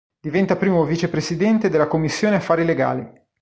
Diventa 0.19 0.55
primo 0.55 0.83
vicepresidente 0.83 1.69
della 1.69 1.85
commissione 1.85 2.37
affari 2.37 2.65
legali. 2.65 3.07